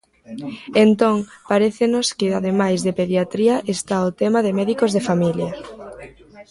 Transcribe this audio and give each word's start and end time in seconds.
Entón, 0.85 1.15
parécenos 1.51 2.07
que 2.17 2.27
ademais 2.39 2.79
de 2.85 2.95
pediatría 2.99 3.55
está 3.75 3.95
o 4.09 4.13
tema 4.21 4.39
de 4.45 4.55
médicos 4.59 4.91
de 4.95 5.05
familia. 5.09 5.51